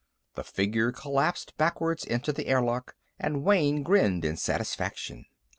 [0.33, 5.27] The figure collapsed backwards into the airlock, and Wayne grinned in satisfaction.